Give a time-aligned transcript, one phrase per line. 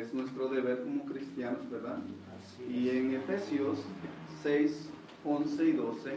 [0.00, 1.98] Es nuestro deber como cristianos, ¿verdad?
[2.70, 3.80] Y en Efesios
[4.42, 4.88] 6,
[5.24, 6.10] 11 y 12,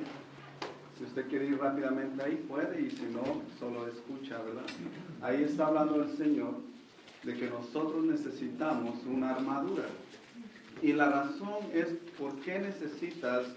[0.98, 4.64] si usted quiere ir rápidamente ahí, puede, y si no, solo escucha, ¿verdad?
[5.22, 6.54] Ahí está hablando el Señor
[7.24, 9.84] de que nosotros necesitamos una armadura.
[10.81, 11.88] Y la razón es
[12.18, 13.47] por qué necesitas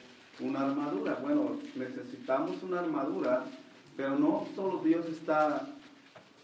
[0.40, 1.20] una armadura.
[1.22, 3.44] Bueno, necesitamos una armadura,
[3.96, 5.68] pero no solo Dios está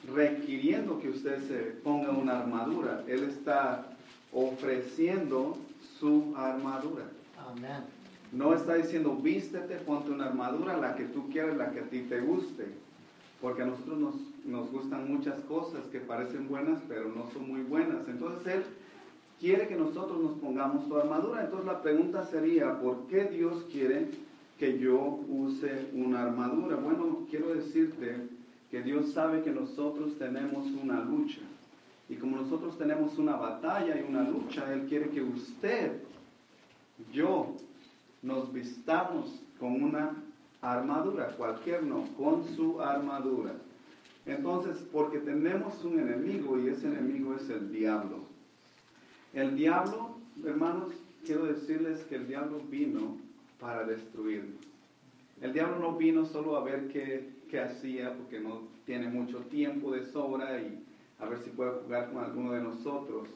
[0.08, 3.04] requiriendo que usted se ponga una armadura.
[3.06, 3.86] Él está
[4.32, 5.56] ofreciendo
[5.98, 7.04] su armadura.
[7.50, 7.84] Amen.
[8.32, 12.00] No está diciendo vístete, ponte una armadura, la que tú quieras, la que a ti
[12.08, 12.66] te guste.
[13.40, 14.14] Porque a nosotros nos,
[14.46, 18.08] nos gustan muchas cosas que parecen buenas, pero no son muy buenas.
[18.08, 18.62] Entonces Él
[19.38, 21.44] quiere que nosotros nos pongamos su armadura.
[21.44, 24.08] Entonces la pregunta sería, ¿por qué Dios quiere
[24.58, 26.76] que yo use una armadura?
[26.76, 28.28] Bueno, quiero decirte
[28.72, 31.42] que Dios sabe que nosotros tenemos una lucha.
[32.08, 36.00] Y como nosotros tenemos una batalla y una lucha, Él quiere que usted,
[37.12, 37.54] yo,
[38.22, 40.16] nos vistamos con una
[40.62, 43.52] armadura, cualquier no, con su armadura.
[44.24, 48.20] Entonces, porque tenemos un enemigo y ese enemigo es el diablo.
[49.34, 50.16] El diablo,
[50.46, 50.94] hermanos,
[51.26, 53.18] quiero decirles que el diablo vino
[53.60, 54.64] para destruirnos.
[55.42, 59.92] El diablo no vino solo a ver qué, qué hacía, porque no tiene mucho tiempo
[59.92, 60.82] de sobra y
[61.18, 63.28] a ver si puede jugar con alguno de nosotros.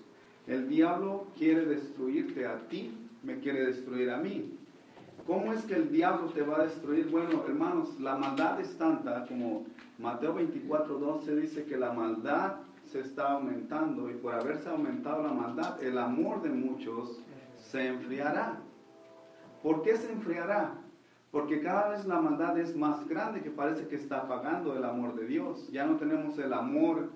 [0.46, 4.58] El diablo quiere destruirte a ti, me quiere destruir a mí.
[5.26, 7.10] ¿Cómo es que el diablo te va a destruir?
[7.10, 9.66] Bueno, hermanos, la maldad es tanta como
[9.98, 12.54] Mateo 24, 12 dice que la maldad
[12.90, 17.20] se está aumentando y por haberse aumentado la maldad, el amor de muchos
[17.58, 18.60] se enfriará.
[19.62, 20.85] ¿Por qué se enfriará?
[21.30, 25.14] Porque cada vez la maldad es más grande que parece que está apagando el amor
[25.14, 25.68] de Dios.
[25.70, 27.10] Ya no tenemos el amor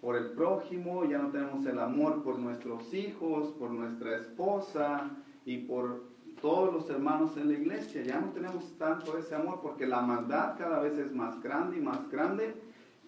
[0.00, 5.10] por el prójimo, ya no tenemos el amor por nuestros hijos, por nuestra esposa
[5.44, 6.02] y por
[6.40, 8.02] todos los hermanos en la iglesia.
[8.02, 11.80] Ya no tenemos tanto ese amor porque la maldad cada vez es más grande y
[11.80, 12.54] más grande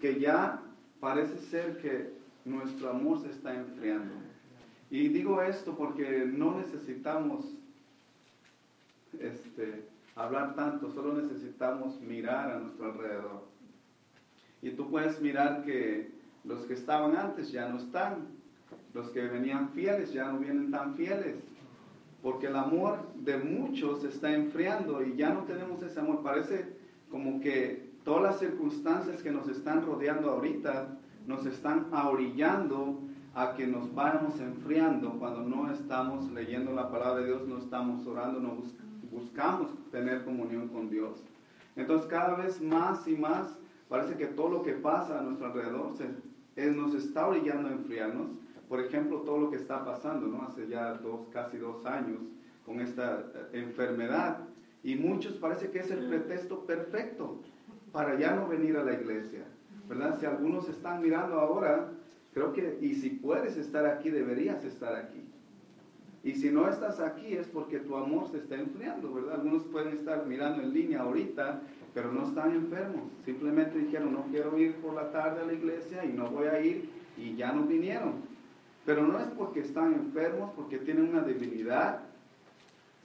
[0.00, 0.62] que ya
[1.00, 2.12] parece ser que
[2.44, 4.15] nuestro amor se está enfriando.
[4.91, 7.47] Y digo esto porque no necesitamos
[9.19, 9.84] este,
[10.15, 13.45] hablar tanto, solo necesitamos mirar a nuestro alrededor.
[14.61, 16.12] Y tú puedes mirar que
[16.45, 18.27] los que estaban antes ya no están,
[18.95, 21.37] los que venían fieles ya no vienen tan fieles,
[22.22, 26.22] porque el amor de muchos está enfriando y ya no tenemos ese amor.
[26.22, 26.77] Parece
[27.11, 33.01] como que todas las circunstancias que nos están rodeando ahorita nos están ahorillando
[33.34, 38.06] a que nos vayamos enfriando cuando no estamos leyendo la palabra de Dios, no estamos
[38.06, 38.91] orando, no buscamos
[39.91, 41.23] tener comunión con Dios.
[41.77, 43.59] Entonces cada vez más y más
[43.89, 46.06] parece que todo lo que pasa a nuestro alrededor se,
[46.56, 48.31] eh, nos está orillando a enfriarnos.
[48.69, 50.43] Por ejemplo, todo lo que está pasando, ¿no?
[50.43, 52.21] Hace ya dos, casi dos años
[52.65, 54.39] con esta eh, enfermedad.
[54.83, 57.41] Y muchos parece que es el pretexto perfecto
[57.93, 59.45] para ya no venir a la iglesia.
[59.89, 60.19] ¿Verdad?
[60.19, 61.91] Si algunos están mirando ahora,
[62.33, 65.22] creo que, y si puedes estar aquí, deberías estar aquí.
[66.25, 69.34] Y si no estás aquí es porque tu amor se está enfriando, ¿verdad?
[69.34, 71.60] Algunos pueden estar mirando en línea ahorita,
[71.94, 73.10] pero no están enfermos.
[73.25, 76.60] Simplemente dijeron, no quiero ir por la tarde a la iglesia y no voy a
[76.60, 76.88] ir
[77.19, 78.15] y ya no vinieron.
[78.87, 82.00] Pero no es porque están enfermos, porque tienen una debilidad.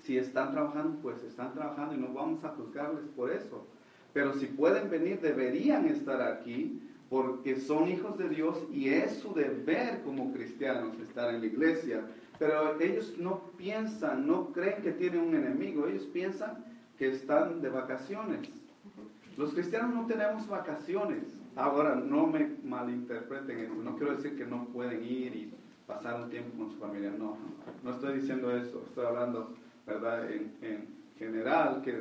[0.03, 3.65] Si están trabajando, pues están trabajando y no vamos a juzgarles por eso.
[4.13, 9.33] Pero si pueden venir, deberían estar aquí porque son hijos de Dios y es su
[9.33, 12.01] deber como cristianos estar en la iglesia.
[12.39, 16.63] Pero ellos no piensan, no creen que tienen un enemigo, ellos piensan
[16.97, 18.49] que están de vacaciones.
[19.37, 21.23] Los cristianos no tenemos vacaciones.
[21.55, 25.53] Ahora, no me malinterpreten eso, no quiero decir que no pueden ir y
[25.87, 27.37] pasar un tiempo con su familia, no,
[27.83, 29.55] no estoy diciendo eso, estoy hablando,
[29.85, 30.29] ¿verdad?
[30.29, 30.87] En, en
[31.17, 31.95] general, que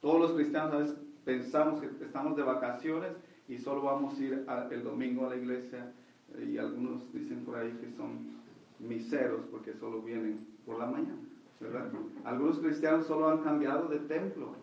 [0.00, 3.12] todos los cristianos a veces pensamos que estamos de vacaciones
[3.48, 5.92] y solo vamos a ir el domingo a la iglesia
[6.42, 8.42] y algunos dicen por ahí que son
[8.78, 11.18] miseros porque solo vienen por la mañana,
[11.60, 11.90] ¿verdad?
[12.24, 14.54] Algunos cristianos solo han cambiado de templo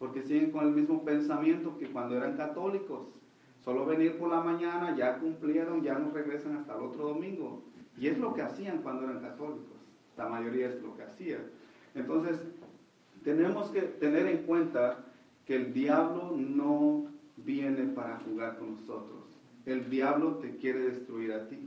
[0.00, 3.06] porque siguen con el mismo pensamiento que cuando eran católicos.
[3.62, 7.62] Solo venir por la mañana, ya cumplieron, ya no regresan hasta el otro domingo.
[7.98, 9.76] Y es lo que hacían cuando eran católicos.
[10.16, 11.42] La mayoría es lo que hacían.
[11.94, 12.40] Entonces,
[13.22, 15.04] tenemos que tener en cuenta
[15.44, 17.04] que el diablo no
[17.36, 19.38] viene para jugar con nosotros.
[19.66, 21.58] El diablo te quiere destruir a ti.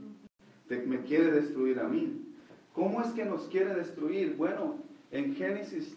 [0.68, 2.20] Me quiere destruir a mí.
[2.72, 4.34] ¿Cómo es que nos quiere destruir?
[4.36, 4.76] Bueno,
[5.10, 5.96] en Génesis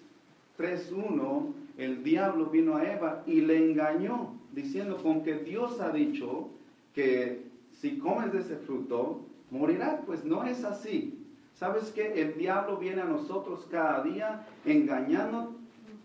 [0.58, 6.50] 3.1, el diablo vino a Eva y le engañó, diciendo con que Dios ha dicho
[6.94, 9.22] que si comes de ese fruto,
[9.52, 10.02] morirá.
[10.06, 11.24] Pues no es así.
[11.54, 15.56] ¿Sabes que El diablo viene a nosotros cada día engañando,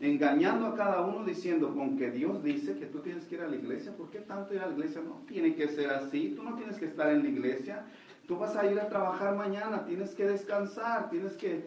[0.00, 3.48] engañando a cada uno diciendo, con que Dios dice que tú tienes que ir a
[3.48, 5.02] la iglesia, ¿por qué tanto ir a la iglesia?
[5.02, 7.84] No tiene que ser así, tú no tienes que estar en la iglesia,
[8.26, 11.64] tú vas a ir a trabajar mañana, tienes que descansar, tienes que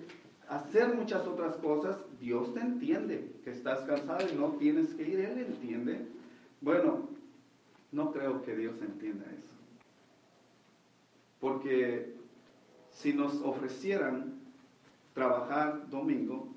[0.47, 1.97] hacer muchas otras cosas.
[2.19, 6.07] Dios te entiende que estás cansado y no tienes que ir, Él entiende.
[6.61, 7.09] Bueno,
[7.91, 9.53] no creo que Dios entienda eso.
[11.39, 12.15] Porque
[12.91, 14.33] si nos ofrecieran
[15.13, 16.47] trabajar domingo,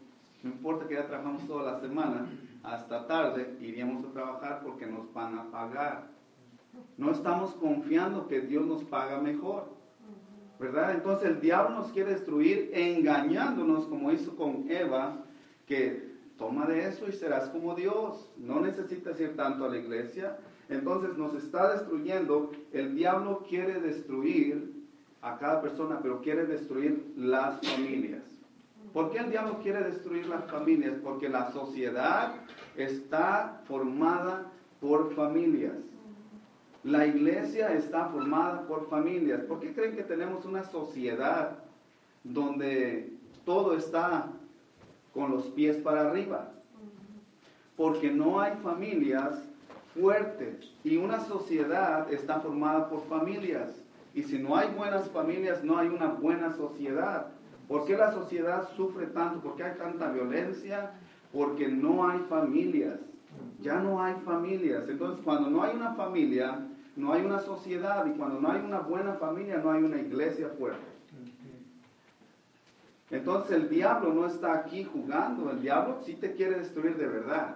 [0.43, 2.29] no importa que ya trabajamos toda la semana,
[2.63, 6.09] hasta tarde iríamos a trabajar porque nos van a pagar.
[6.97, 9.78] No estamos confiando que Dios nos paga mejor.
[10.59, 10.93] ¿Verdad?
[10.95, 15.25] Entonces el diablo nos quiere destruir engañándonos como hizo con Eva,
[15.67, 18.29] que toma de eso y serás como Dios.
[18.37, 20.39] No necesitas ir tanto a la iglesia.
[20.69, 22.51] Entonces nos está destruyendo.
[22.73, 24.79] El diablo quiere destruir
[25.23, 28.23] a cada persona, pero quiere destruir las familias.
[28.93, 30.95] ¿Por qué el diablo quiere destruir las familias?
[31.03, 32.35] Porque la sociedad
[32.77, 34.51] está formada
[34.81, 35.77] por familias.
[36.89, 39.43] La iglesia está formada por familias.
[39.43, 41.59] ¿Por qué creen que tenemos una sociedad
[42.25, 43.13] donde
[43.45, 44.29] todo está
[45.13, 46.51] con los pies para arriba?
[47.77, 49.35] Porque no hay familias
[49.95, 53.69] fuertes y una sociedad está formada por familias.
[54.15, 57.27] Y si no hay buenas familias, no hay una buena sociedad.
[57.69, 59.41] ¿Por qué la sociedad sufre tanto?
[59.41, 60.93] ¿Por qué hay tanta violencia?
[61.35, 62.99] Porque no hay familias.
[63.61, 64.89] Ya no hay familias.
[64.89, 66.67] Entonces, cuando no hay una familia,
[66.99, 68.05] no hay una sociedad.
[68.07, 70.85] Y cuando no hay una buena familia, no hay una iglesia fuerte.
[73.11, 75.51] Entonces el diablo no está aquí jugando.
[75.51, 77.55] El diablo sí te quiere destruir de verdad.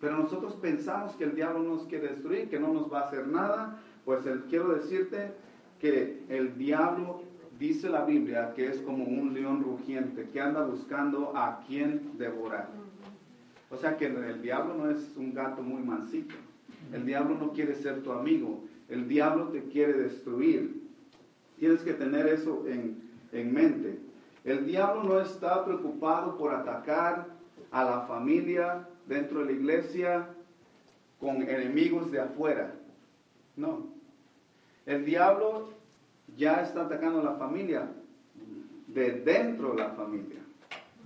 [0.00, 3.26] Pero nosotros pensamos que el diablo nos quiere destruir, que no nos va a hacer
[3.26, 3.78] nada.
[4.04, 5.32] Pues quiero decirte
[5.80, 7.22] que el diablo
[7.58, 12.68] dice la Biblia que es como un león rugiente que anda buscando a quien devorar.
[13.70, 16.34] O sea que el diablo no es un gato muy mansito.
[16.92, 18.64] El diablo no quiere ser tu amigo.
[18.88, 20.82] El diablo te quiere destruir.
[21.58, 23.02] Tienes que tener eso en,
[23.32, 23.98] en mente.
[24.44, 27.28] El diablo no está preocupado por atacar
[27.70, 30.28] a la familia dentro de la iglesia
[31.20, 32.74] con enemigos de afuera.
[33.56, 33.86] No.
[34.86, 35.70] El diablo
[36.36, 37.88] ya está atacando a la familia
[38.88, 40.40] de dentro de la familia.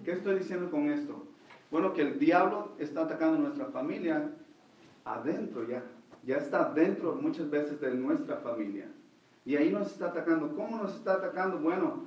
[0.05, 1.27] ¿Qué estoy diciendo con esto?
[1.71, 4.31] Bueno, que el diablo está atacando a nuestra familia
[5.07, 5.83] adentro ya.
[6.25, 8.87] Ya está dentro muchas veces de nuestra familia.
[9.45, 10.55] Y ahí nos está atacando.
[10.55, 11.59] ¿Cómo nos está atacando?
[11.59, 12.05] Bueno,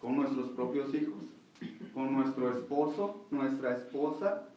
[0.00, 1.22] con nuestros propios hijos,
[1.92, 4.48] con nuestro esposo, nuestra esposa.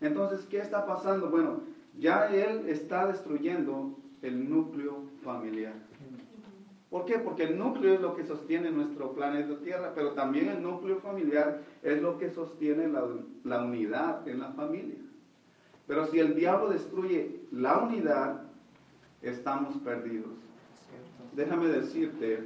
[0.00, 1.30] Entonces, ¿qué está pasando?
[1.30, 1.60] Bueno,
[1.98, 5.74] ya él está destruyendo el núcleo familiar.
[6.90, 7.18] ¿Por qué?
[7.18, 11.62] Porque el núcleo es lo que sostiene nuestro planeta Tierra, pero también el núcleo familiar
[11.82, 14.96] es lo que sostiene la, unidad en la familia.
[15.86, 18.42] Pero si el diablo destruye la unidad,
[19.22, 20.32] estamos perdidos.
[21.34, 22.44] Déjame decirte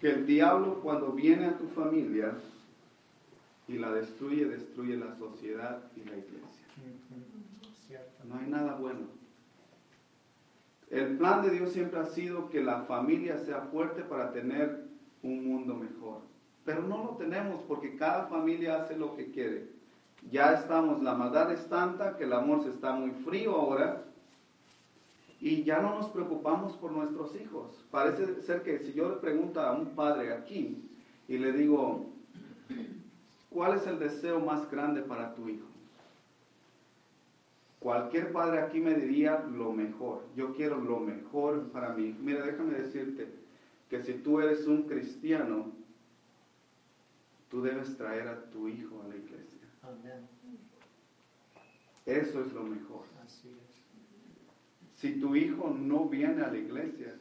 [0.00, 2.34] que el diablo cuando viene a tu familia
[3.68, 6.66] y la destruye, destruye la sociedad y la iglesia.
[8.24, 9.20] No hay nada bueno.
[10.90, 14.88] El plan de Dios siempre ha sido que la familia sea fuerte para tener
[15.22, 16.22] un mundo mejor.
[16.64, 19.79] Pero no lo tenemos porque cada familia hace lo que quiere.
[20.30, 24.04] Ya estamos, la maldad es tanta que el amor se está muy frío ahora
[25.40, 27.72] y ya no nos preocupamos por nuestros hijos.
[27.90, 30.84] Parece ser que si yo le pregunto a un padre aquí
[31.26, 32.06] y le digo,
[33.48, 35.66] ¿cuál es el deseo más grande para tu hijo?
[37.80, 40.22] Cualquier padre aquí me diría lo mejor.
[40.36, 42.14] Yo quiero lo mejor para mí.
[42.20, 43.26] Mira, déjame decirte
[43.88, 45.72] que si tú eres un cristiano,
[47.50, 49.49] tú debes traer a tu hijo a la iglesia.
[49.90, 50.28] Amén.
[52.06, 53.04] Eso es lo mejor.
[53.24, 53.80] Así es.
[55.00, 57.14] Si tu hijo no viene a la iglesia,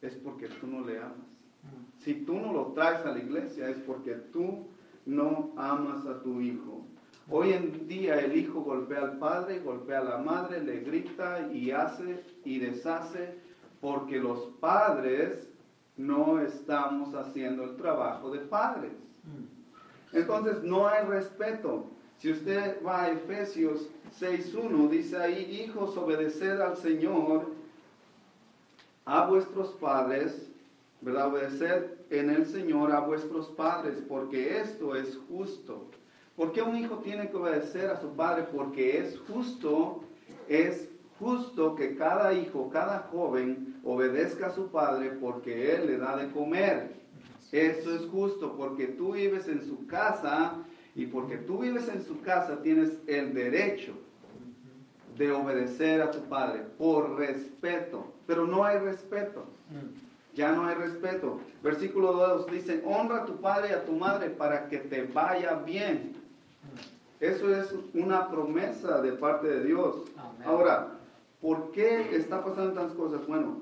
[0.00, 1.16] es porque tú no le amas.
[1.62, 2.00] Mm.
[2.02, 4.68] Si tú no lo traes a la iglesia, es porque tú
[5.06, 6.86] no amas a tu hijo.
[7.28, 11.70] Hoy en día el hijo golpea al padre, golpea a la madre, le grita y
[11.70, 13.38] hace y deshace
[13.80, 15.48] porque los padres
[15.96, 18.92] no estamos haciendo el trabajo de padres.
[20.12, 21.86] Entonces no hay respeto.
[22.18, 23.88] Si usted va a Efesios
[24.20, 27.46] 6.1, dice ahí, hijos, obedeced al Señor,
[29.04, 30.50] a vuestros padres,
[31.00, 31.28] ¿verdad?
[31.28, 35.86] Obedeced en el Señor a vuestros padres, porque esto es justo.
[36.36, 38.46] ¿Por qué un hijo tiene que obedecer a su padre?
[38.54, 40.02] Porque es justo,
[40.48, 40.88] es
[41.18, 46.30] justo que cada hijo, cada joven obedezca a su padre porque él le da de
[46.30, 46.99] comer.
[47.52, 50.54] Eso es justo, porque tú vives en su casa
[50.94, 53.92] y porque tú vives en su casa tienes el derecho
[55.16, 58.06] de obedecer a tu padre por respeto.
[58.26, 59.44] Pero no hay respeto.
[60.34, 61.40] Ya no hay respeto.
[61.62, 65.54] Versículo 2 dice, honra a tu padre y a tu madre para que te vaya
[65.56, 66.14] bien.
[67.18, 69.96] Eso es una promesa de parte de Dios.
[70.44, 70.92] Ahora,
[71.40, 73.26] ¿por qué está pasando tantas cosas?
[73.26, 73.58] Bueno,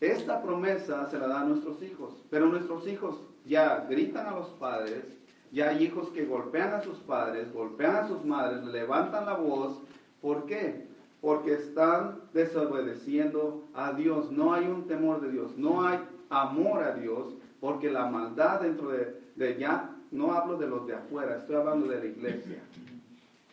[0.00, 3.16] esta promesa se la da a nuestros hijos, pero nuestros hijos
[3.46, 5.04] ya gritan a los padres,
[5.52, 9.80] ya hay hijos que golpean a sus padres, golpean a sus madres, levantan la voz.
[10.20, 10.86] ¿Por qué?
[11.20, 14.30] Porque están desobedeciendo a Dios.
[14.30, 18.90] No hay un temor de Dios, no hay amor a Dios, porque la maldad dentro
[18.90, 22.62] de, de ya, no hablo de los de afuera, estoy hablando de la iglesia.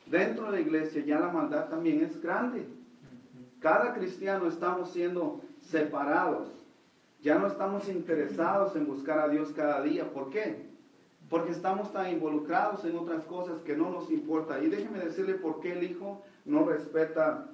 [0.05, 2.65] Dentro de la iglesia ya la maldad también es grande.
[3.59, 6.56] Cada cristiano estamos siendo separados.
[7.27, 10.09] Ya no estamos interesados en buscar a Dios cada día.
[10.13, 10.65] ¿Por qué?
[11.29, 14.63] Porque estamos tan involucrados en otras cosas que no nos importa.
[14.63, 17.49] Y déjeme decirle por qué el Hijo no respeta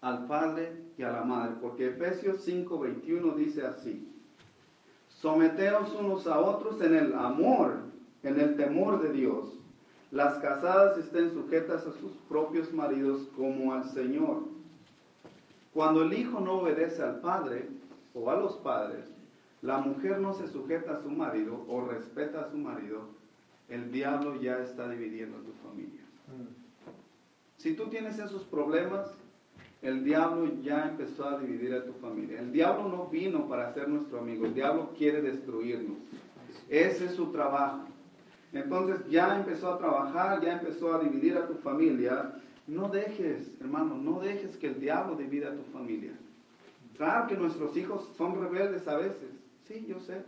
[0.00, 1.56] al Padre y a la Madre.
[1.60, 4.08] Porque Efesios 5:21 dice así.
[5.08, 7.78] Someteos unos a otros en el amor,
[8.22, 9.58] en el temor de Dios
[10.12, 14.44] las casadas estén sujetas a sus propios maridos como al Señor.
[15.72, 17.68] Cuando el hijo no obedece al padre
[18.14, 19.04] o a los padres,
[19.62, 23.08] la mujer no se sujeta a su marido o respeta a su marido,
[23.68, 26.00] el diablo ya está dividiendo tu familia.
[27.56, 29.10] Si tú tienes esos problemas,
[29.80, 32.40] el diablo ya empezó a dividir a tu familia.
[32.40, 35.96] El diablo no vino para ser nuestro amigo, el diablo quiere destruirnos.
[36.68, 37.84] Ese es su trabajo.
[38.52, 42.34] Entonces ya empezó a trabajar, ya empezó a dividir a tu familia.
[42.66, 46.12] No dejes, hermano, no dejes que el diablo divida a tu familia.
[46.96, 49.30] Claro que nuestros hijos son rebeldes a veces,
[49.64, 50.24] sí, yo sé.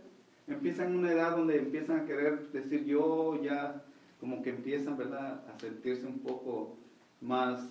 [0.47, 3.83] Empiezan en una edad donde empiezan a querer decir yo, ya
[4.19, 6.75] como que empiezan, ¿verdad?, a sentirse un poco
[7.21, 7.69] más,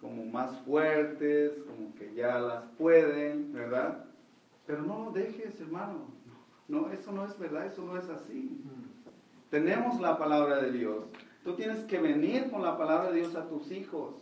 [0.00, 4.04] como más fuertes, como que ya las pueden, ¿verdad?
[4.66, 6.06] Pero no lo dejes, hermano.
[6.68, 8.60] No, eso no es verdad, eso no es así.
[9.50, 11.04] Tenemos la palabra de Dios.
[11.44, 14.14] Tú tienes que venir con la palabra de Dios a tus hijos,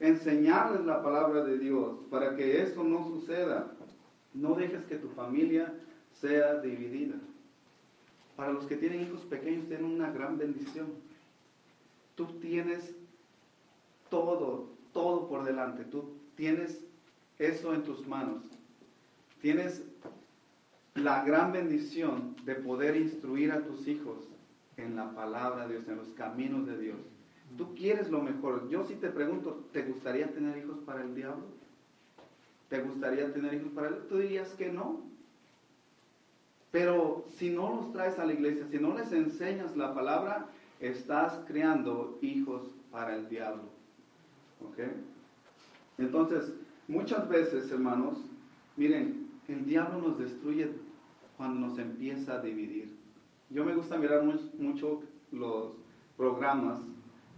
[0.00, 3.70] enseñarles la palabra de Dios para que eso no suceda.
[4.32, 5.74] No dejes que tu familia
[6.20, 7.16] sea dividida.
[8.36, 10.88] Para los que tienen hijos pequeños, tienen una gran bendición.
[12.14, 12.94] Tú tienes
[14.08, 15.84] todo, todo por delante.
[15.84, 16.80] Tú tienes
[17.38, 18.42] eso en tus manos.
[19.42, 19.82] Tienes
[20.94, 24.28] la gran bendición de poder instruir a tus hijos
[24.76, 26.98] en la palabra de Dios, en los caminos de Dios.
[27.56, 28.68] Tú quieres lo mejor.
[28.68, 31.44] Yo si te pregunto, ¿te gustaría tener hijos para el diablo?
[32.68, 33.96] ¿Te gustaría tener hijos para él?
[34.08, 35.00] Tú dirías que no.
[36.70, 40.46] Pero si no los traes a la iglesia, si no les enseñas la palabra,
[40.78, 43.64] estás creando hijos para el diablo.
[44.64, 44.78] ¿Ok?
[45.98, 46.52] Entonces,
[46.86, 48.18] muchas veces, hermanos,
[48.76, 50.70] miren, el diablo nos destruye
[51.36, 52.94] cuando nos empieza a dividir.
[53.50, 55.02] Yo me gusta mirar mucho
[55.32, 55.72] los
[56.16, 56.80] programas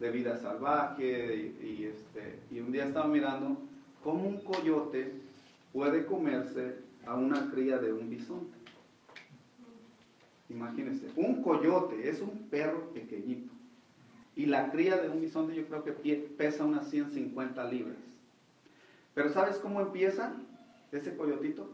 [0.02, 3.56] de vida salvaje y, este, y un día estaba mirando
[4.02, 5.12] cómo un coyote
[5.73, 6.75] puede comerse
[7.06, 8.59] a una cría de un bisonte.
[10.50, 13.52] Imagínense, un coyote es un perro pequeñito
[14.35, 15.92] y la cría de un bisonte yo creo que
[16.37, 17.97] pesa unas 150 libras.
[19.14, 20.32] Pero ¿sabes cómo empieza
[20.90, 21.71] ese coyotito?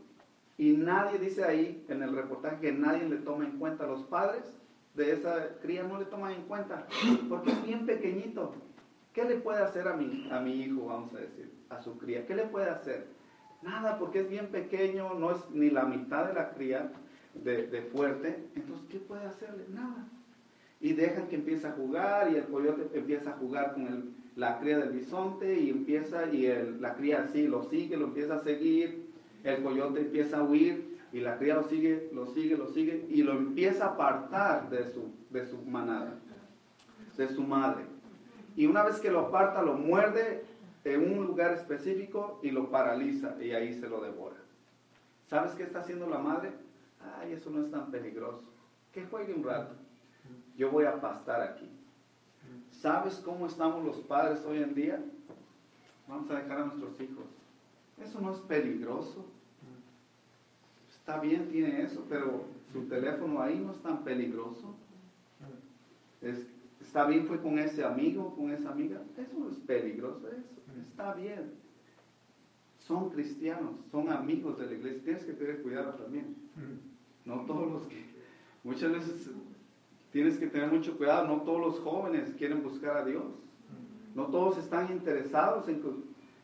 [0.59, 3.87] Y nadie dice ahí en el reportaje que nadie le toma en cuenta.
[3.87, 4.45] Los padres
[4.99, 6.87] de esa cría no le toman en cuenta
[7.29, 8.53] porque es bien pequeñito.
[9.15, 12.27] ¿Qué le puede hacer a mi, a mi hijo, vamos a decir, a su cría?
[12.27, 13.07] ¿Qué le puede hacer?
[13.63, 16.93] Nada, porque es bien pequeño, no es ni la mitad de la cría
[17.35, 18.45] de, fuerte.
[18.55, 19.65] Entonces, ¿qué puede hacerle?
[19.71, 20.07] Nada.
[20.81, 24.79] Y dejan que empiece a jugar y el coyote empieza a jugar con la cría
[24.79, 29.09] del bisonte y empieza, y el, la cría así lo sigue, lo empieza a seguir
[29.45, 33.23] el coyote empieza a huir y la cría lo sigue, lo sigue, lo sigue y
[33.23, 36.15] lo empieza a apartar de su, de su manada,
[37.17, 37.85] de su madre.
[38.57, 40.45] Y una vez que lo aparta, lo muerde
[40.85, 44.37] en un lugar específico y lo paraliza y ahí se lo devora.
[45.29, 46.53] ¿Sabes qué está haciendo la madre?
[47.21, 48.43] Ay, eso no es tan peligroso.
[48.93, 49.75] Que juegue un rato.
[50.57, 51.69] Yo voy a pastar aquí.
[52.71, 55.01] ¿Sabes cómo estamos los padres hoy en día?
[56.09, 57.27] Vamos a dejar a nuestros hijos
[58.05, 59.25] eso no es peligroso.
[61.09, 64.75] Está bien, tiene eso, pero su teléfono ahí no es tan peligroso.
[66.83, 69.01] está bien, fue con ese amigo, con esa amiga.
[69.17, 70.61] Eso es peligroso, eso
[70.91, 71.55] está bien.
[72.81, 75.03] son cristianos, son amigos de la iglesia.
[75.03, 76.37] Tienes que tener cuidado también.
[77.25, 78.05] No todos los que,
[78.63, 79.31] muchas veces
[80.13, 83.25] tienes que tener mucho cuidado, no todos los jóvenes quieren buscar a Dios.
[84.15, 85.81] No todos están interesados en,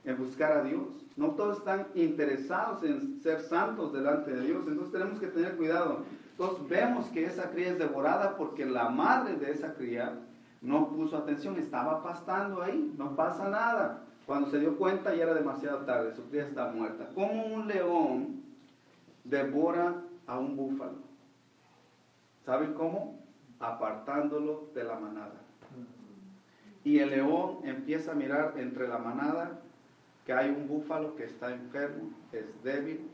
[0.05, 0.83] en buscar a Dios.
[1.17, 4.65] No todos están interesados en ser santos delante de Dios.
[4.67, 6.05] Entonces tenemos que tener cuidado.
[6.33, 10.19] Entonces vemos que esa cría es devorada porque la madre de esa cría
[10.61, 14.03] no puso atención, estaba pastando ahí, no pasa nada.
[14.27, 17.09] Cuando se dio cuenta ya era demasiado tarde, su cría está muerta.
[17.15, 18.43] Como un león
[19.23, 21.05] devora a un búfalo.
[22.45, 23.21] ¿Saben cómo?
[23.61, 25.35] Apartándolo de la manada.
[26.83, 29.61] Y el león empieza a mirar entre la manada
[30.25, 33.09] que hay un búfalo que está enfermo, es débil,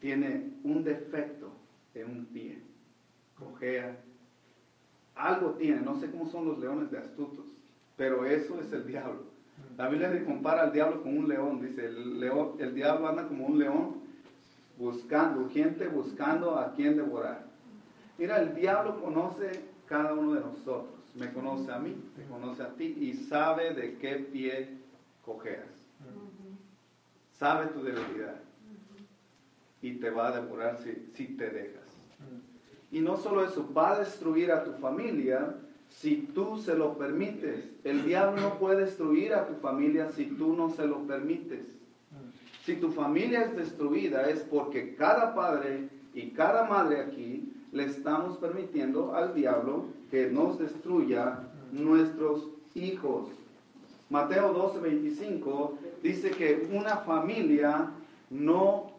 [0.00, 1.50] tiene un defecto
[1.94, 2.58] en un pie,
[3.38, 3.96] cojea,
[5.14, 7.46] algo tiene, no sé cómo son los leones de astutos,
[7.96, 9.22] pero eso es el diablo.
[9.78, 13.46] La Biblia compara al diablo con un león, dice, el, león, el diablo anda como
[13.46, 13.96] un león
[14.78, 17.46] buscando, gente buscando a quien devorar.
[18.18, 22.74] Mira, el diablo conoce cada uno de nosotros, me conoce a mí, me conoce a
[22.74, 24.68] ti y sabe de qué pie
[25.24, 25.75] cojeas.
[27.38, 28.40] Sabe tu debilidad
[29.82, 31.84] y te va a devorar si, si te dejas.
[32.90, 35.54] Y no solo eso, va a destruir a tu familia
[35.88, 37.64] si tú se lo permites.
[37.84, 41.64] El diablo no puede destruir a tu familia si tú no se lo permites.
[42.64, 48.38] Si tu familia es destruida es porque cada padre y cada madre aquí le estamos
[48.38, 51.40] permitiendo al diablo que nos destruya
[51.72, 53.28] nuestros hijos.
[54.08, 57.90] Mateo 12, 25 dice que una familia
[58.30, 58.92] no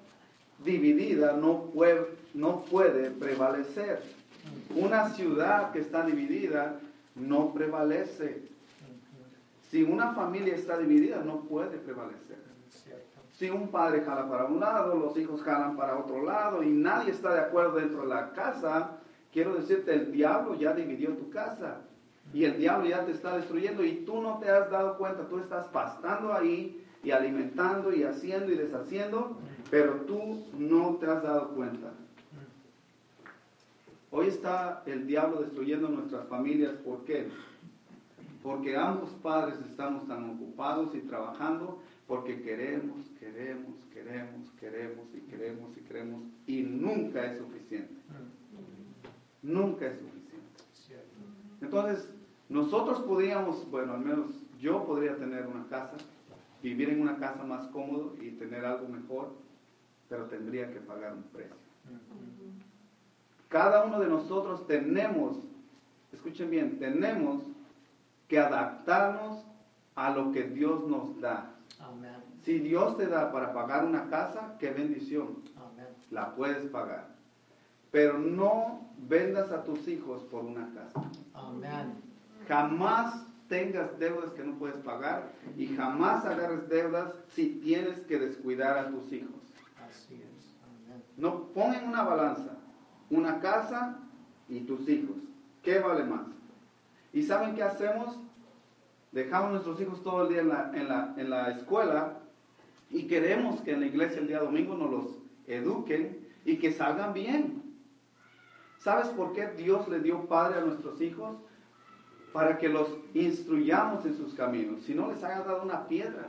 [0.66, 4.02] dividida no puede, no puede prevalecer.
[4.76, 6.80] Una ciudad que está dividida
[7.16, 8.42] no prevalece.
[9.70, 12.38] Si una familia está dividida, no puede prevalecer.
[13.34, 17.12] Si un padre jala para un lado, los hijos jalan para otro lado y nadie
[17.12, 18.98] está de acuerdo dentro de la casa,
[19.32, 21.82] quiero decirte, el diablo ya dividió tu casa
[22.34, 25.40] y el diablo ya te está destruyendo y tú no te has dado cuenta, tú
[25.40, 29.38] estás pastando ahí y alimentando y haciendo y deshaciendo,
[29.72, 31.94] pero tú no te has dado cuenta.
[34.12, 36.74] Hoy está el diablo destruyendo nuestras familias.
[36.84, 37.30] ¿Por qué?
[38.42, 45.78] Porque ambos padres estamos tan ocupados y trabajando porque queremos, queremos, queremos, queremos y queremos
[45.78, 47.94] y queremos y nunca es suficiente.
[49.44, 50.28] Nunca es suficiente.
[51.62, 52.10] Entonces,
[52.50, 54.28] nosotros podríamos, bueno, al menos
[54.60, 55.98] yo podría tener una casa,
[56.64, 59.34] vivir en una casa más cómodo y tener algo mejor,
[60.10, 61.56] pero tendría que pagar un precio.
[63.50, 65.38] Cada uno de nosotros tenemos,
[66.12, 67.44] escuchen bien, tenemos
[68.28, 69.44] que adaptarnos
[69.96, 71.54] a lo que Dios nos da.
[72.44, 75.44] Si Dios te da para pagar una casa, qué bendición.
[76.12, 77.10] La puedes pagar.
[77.92, 81.02] Pero no vendas a tus hijos por una casa.
[82.48, 88.78] Jamás tengas deudas que no puedes pagar y jamás agarres deudas si tienes que descuidar
[88.78, 89.36] a tus hijos.
[91.16, 92.58] No ponen una balanza,
[93.10, 94.00] una casa
[94.48, 95.18] y tus hijos.
[95.64, 96.28] ¿Qué vale más?
[97.14, 98.20] ¿Y saben qué hacemos?
[99.12, 102.20] Dejamos a nuestros hijos todo el día en la, en la, en la escuela
[102.90, 105.06] y queremos que en la iglesia el día domingo nos los
[105.48, 107.64] eduquen y que salgan bien.
[108.80, 111.38] ¿Sabes por qué Dios le dio padre a nuestros hijos?
[112.38, 114.84] Para que los instruyamos en sus caminos.
[114.84, 116.28] Si no les haya dado una piedra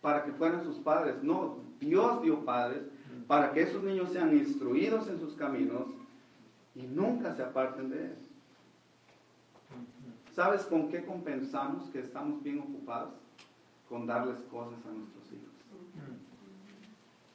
[0.00, 1.22] para que fueran sus padres.
[1.22, 2.84] No, Dios dio padres
[3.26, 5.88] para que esos niños sean instruidos en sus caminos
[6.74, 8.16] y nunca se aparten de él.
[10.34, 13.12] ¿Sabes con qué compensamos que estamos bien ocupados?
[13.86, 15.54] Con darles cosas a nuestros hijos.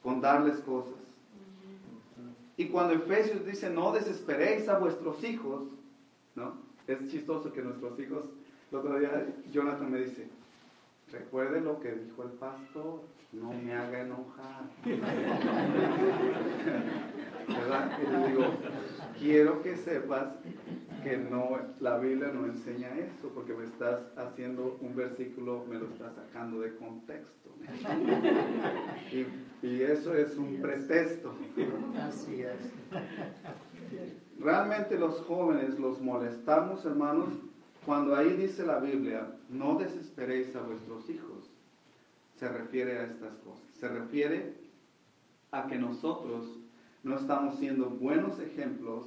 [0.02, 0.94] Con darles cosas.
[2.56, 5.62] Y cuando Efesios dice, no desesperéis a vuestros hijos,
[6.34, 6.65] ¿no?
[6.86, 8.24] Es chistoso que nuestros hijos,
[8.70, 10.28] el otro día Jonathan me dice,
[11.10, 14.62] recuerde lo que dijo el pastor, no me haga enojar.
[17.48, 17.98] ¿Verdad?
[18.02, 18.44] Y le digo,
[19.18, 20.28] quiero que sepas
[21.02, 25.86] que no, la Biblia no enseña eso, porque me estás haciendo un versículo, me lo
[25.86, 27.50] estás sacando de contexto.
[29.12, 29.26] Y,
[29.66, 31.34] y eso es un pretexto.
[32.00, 32.72] Así es.
[34.38, 37.28] Realmente los jóvenes los molestamos, hermanos,
[37.86, 41.48] cuando ahí dice la Biblia, no desesperéis a vuestros hijos,
[42.38, 43.62] se refiere a estas cosas.
[43.78, 44.54] Se refiere
[45.52, 46.58] a que nosotros
[47.02, 49.06] no estamos siendo buenos ejemplos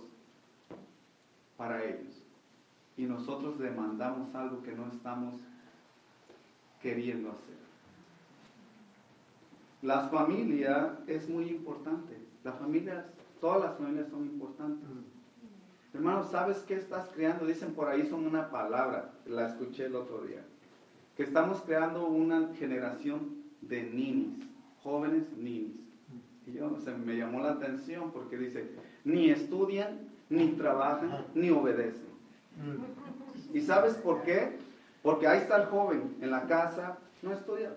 [1.58, 2.24] para ellos.
[2.98, 5.36] Y nosotros demandamos algo que no estamos
[6.82, 7.60] queriendo hacer.
[9.82, 12.18] la familia es muy importante.
[12.44, 13.06] La familia,
[13.42, 14.88] todas las familias son importantes.
[15.93, 17.45] Hermano, ¿sabes qué estás creando?
[17.45, 20.43] Dicen por ahí, son una palabra, la escuché el otro día,
[21.17, 24.45] que estamos creando una generación de ninis,
[24.84, 25.80] jóvenes ninis.
[26.45, 28.69] Y yo, se me llamó la atención porque dice,
[29.04, 29.99] ni estudian,
[30.30, 32.10] ni trabajan, ni obedecen.
[33.54, 34.58] ¿Y sabes por qué?
[35.02, 37.73] Porque ahí está el joven en la casa, no estudia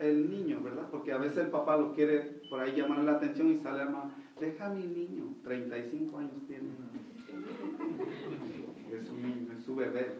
[0.00, 0.88] el, niño, ¿verdad?
[0.90, 4.12] Porque a veces el papá lo quiere por ahí llamar la atención y sale hermano,
[4.40, 6.68] deja a mi niño, 35 años tiene.
[8.92, 10.12] Es niño, es su bebé.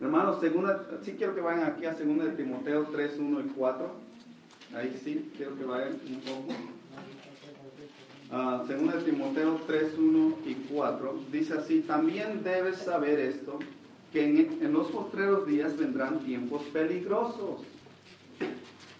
[0.00, 3.90] Hermanos, segunda, sí quiero que vayan aquí a 2 de Timoteo 3, 1 y 4.
[4.76, 6.52] Ahí sí, quiero que vayan un poco.
[8.30, 11.18] Uh, segunda de Timoteo 3, 1 y 4.
[11.32, 13.58] Dice así, también debes saber esto,
[14.12, 17.62] que en, en los postreros días vendrán tiempos peligrosos.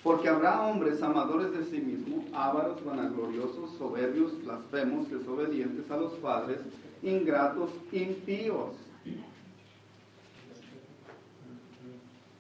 [0.05, 6.59] Porque habrá hombres amadores de sí mismos, ávaros, vanagloriosos, soberbios, blasfemos, desobedientes a los padres,
[7.03, 8.77] ingratos, impíos.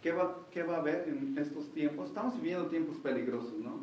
[0.03, 2.09] ¿Qué va, ¿Qué va a haber en estos tiempos?
[2.09, 3.81] Estamos viviendo tiempos peligrosos, ¿no?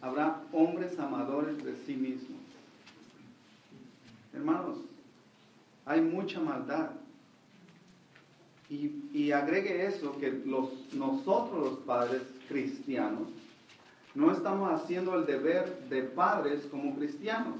[0.00, 2.40] Habrá hombres amadores de sí mismos.
[4.32, 4.78] Hermanos,
[5.84, 6.92] hay mucha maldad.
[8.70, 12.22] Y, y, agregue eso, que los, nosotros los padres
[12.52, 13.28] cristianos
[14.14, 17.56] no estamos haciendo el deber de padres como cristianos.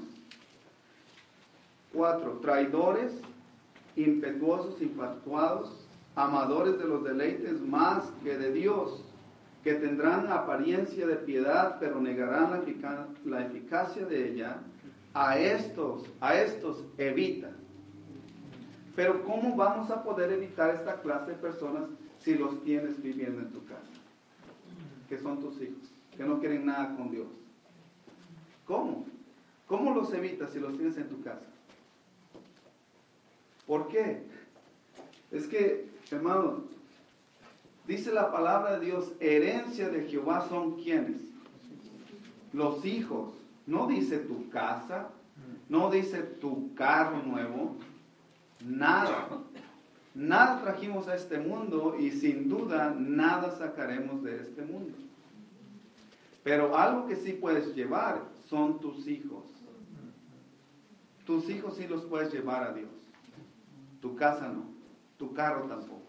[1.91, 3.11] Cuatro, traidores,
[3.95, 9.03] impetuosos, infatuados, amadores de los deleites más que de Dios,
[9.63, 14.57] que tendrán apariencia de piedad, pero negarán la, la eficacia de ella.
[15.15, 17.51] A estos, a estos evita.
[18.95, 21.83] Pero ¿cómo vamos a poder evitar esta clase de personas
[22.19, 23.92] si los tienes viviendo en tu casa?
[25.13, 27.27] Que son tus hijos, que no quieren nada con Dios.
[28.65, 29.05] ¿Cómo?
[29.67, 31.45] ¿Cómo los evitas si los tienes en tu casa?
[33.67, 34.23] ¿Por qué?
[35.29, 36.61] Es que, hermanos,
[37.87, 41.21] dice la palabra de Dios, herencia de Jehová son quienes?
[42.51, 43.33] Los hijos.
[43.67, 45.09] No dice tu casa,
[45.69, 47.75] no dice tu carro nuevo,
[48.65, 49.27] nada.
[50.15, 54.95] Nada trajimos a este mundo y sin duda nada sacaremos de este mundo.
[56.43, 59.43] Pero algo que sí puedes llevar son tus hijos.
[61.25, 62.91] Tus hijos sí los puedes llevar a Dios.
[64.01, 64.65] Tu casa no.
[65.17, 66.01] Tu carro tampoco.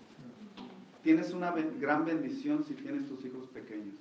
[1.03, 3.95] Tienes una gran bendición si tienes tus hijos pequeños.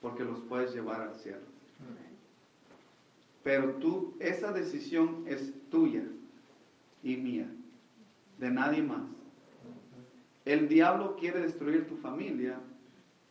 [0.00, 1.54] Porque los puedes llevar al cielo.
[3.42, 6.02] Pero tú, esa decisión es tuya
[7.02, 7.46] y mía,
[8.38, 9.06] de nadie más.
[10.44, 12.58] El diablo quiere destruir tu familia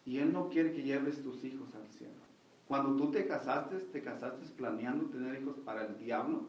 [0.05, 2.13] y él no quiere que lleves tus hijos al cielo.
[2.67, 6.43] Cuando tú te casaste, te casaste planeando tener hijos para el diablo.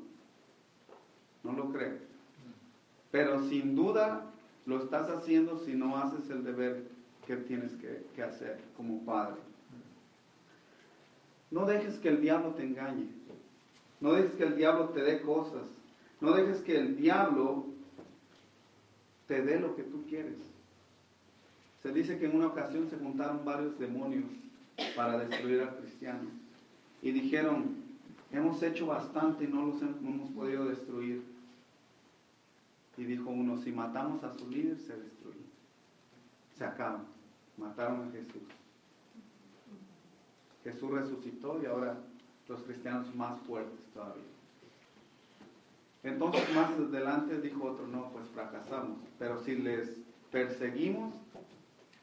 [1.43, 1.99] No lo creo.
[3.11, 4.25] Pero sin duda
[4.64, 6.85] lo estás haciendo si no haces el deber
[7.27, 9.37] que tienes que, hacer como padre.
[11.51, 13.09] No dejes que el diablo te engañe.
[14.01, 15.69] No dejes que el diablo te dé cosas
[16.25, 17.67] no dejes que el diablo
[19.35, 20.37] te dé lo que tú quieres.
[21.83, 24.31] Se dice que en una ocasión se juntaron varios demonios
[24.94, 26.31] para destruir al cristiano.
[27.03, 27.75] Y dijeron,
[28.31, 31.25] hemos hecho bastante y no los hemos podido destruir.
[32.97, 35.44] Y dijo uno, si matamos a su líder, se destruye.
[36.57, 37.05] Se acaba.
[37.57, 38.42] Mataron a Jesús.
[40.62, 41.99] Jesús resucitó y ahora
[42.49, 44.23] los cristianos más fuertes todavía.
[46.05, 48.99] Entonces más adelante dijo otro, no, pues fracasamos.
[49.19, 49.88] Pero si les
[50.31, 51.14] perseguimos,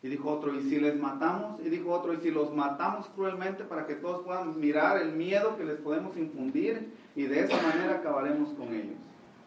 [0.03, 3.63] y dijo otro, y si les matamos, y dijo otro, y si los matamos cruelmente
[3.63, 7.97] para que todos puedan mirar el miedo que les podemos infundir, y de esa manera
[7.97, 8.97] acabaremos con ellos.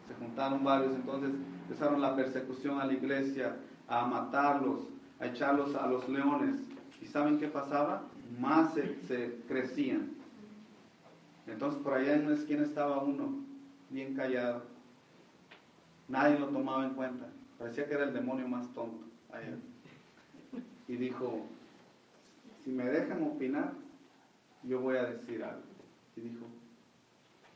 [0.07, 1.31] Se juntaron varios, entonces
[1.63, 3.57] empezaron la persecución a la iglesia,
[3.89, 4.87] a matarlos,
[5.19, 6.57] a echarlos a los leones.
[7.03, 8.03] ¿Y saben qué pasaba?
[8.39, 10.13] Más se, crecían.
[11.49, 13.54] Entonces por allá en una esquina estaba uno
[13.91, 14.63] bien callado.
[16.09, 17.27] Nadie lo tomaba en cuenta.
[17.59, 19.05] Parecía que era el demonio más tonto.
[20.87, 21.47] Y dijo,
[22.63, 23.73] si me dejan opinar,
[24.63, 25.63] yo voy a decir algo.
[26.17, 26.47] Y dijo,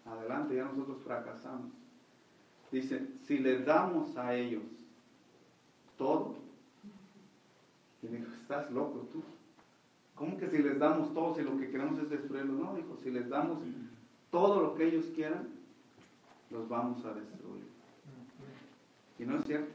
[0.07, 1.73] adelante, ya nosotros fracasamos.
[2.71, 4.63] Dice, si les damos a ellos
[5.97, 6.37] todo,
[8.03, 9.23] y dijo, estás loco tú.
[10.15, 12.59] ¿Cómo que si les damos todo si lo que queremos es destruirlos?
[12.59, 13.59] No, dijo, si les damos
[14.31, 15.49] todo lo que ellos quieran,
[16.51, 17.65] los vamos a destruir.
[19.19, 19.73] Y no es cierto.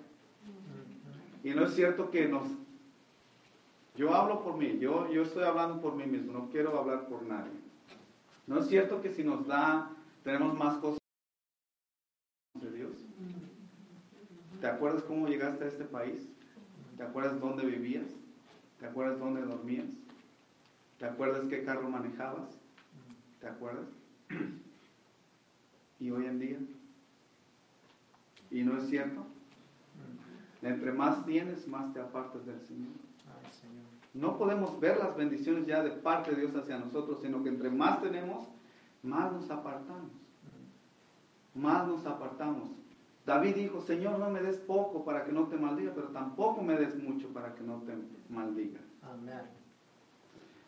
[1.43, 2.43] Y no es cierto que nos
[3.95, 7.21] Yo hablo por mí, yo, yo estoy hablando por mí mismo, no quiero hablar por
[7.23, 7.51] nadie.
[8.47, 9.91] ¿No es cierto que si nos da,
[10.23, 10.99] tenemos más cosas
[12.59, 12.91] de Dios?
[14.59, 16.27] ¿Te acuerdas cómo llegaste a este país?
[16.97, 18.07] ¿Te acuerdas dónde vivías?
[18.79, 19.89] ¿Te acuerdas dónde dormías?
[20.97, 22.49] ¿Te acuerdas qué carro manejabas?
[23.39, 23.87] ¿Te acuerdas?
[26.03, 26.57] ¿Y hoy en día?
[28.51, 29.25] ¿Y no es cierto?
[30.61, 32.91] Entre más tienes, más te apartas del Señor.
[34.13, 37.69] No podemos ver las bendiciones ya de parte de Dios hacia nosotros, sino que entre
[37.69, 38.49] más tenemos,
[39.01, 40.11] más nos apartamos.
[41.55, 42.69] Más nos apartamos.
[43.25, 46.75] David dijo, Señor, no me des poco para que no te maldiga, pero tampoco me
[46.75, 47.93] des mucho para que no te
[48.27, 48.81] maldiga.
[49.03, 49.45] Amén.